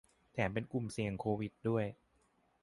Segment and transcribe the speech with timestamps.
[0.33, 1.85] แถมเป็นกลุ่มเสี่ยงโควิดด้วย